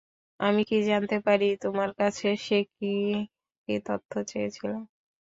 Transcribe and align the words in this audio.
আমি 0.39 0.61
কী 0.69 0.77
জানতে 0.89 1.17
পারি 1.27 1.47
তোমার 1.63 1.89
কাছে 1.99 2.27
সে 2.45 2.57
কী 2.71 2.93
কী 3.67 3.75
তথ্য 3.87 4.11
চেয়েছিল? 4.31 4.71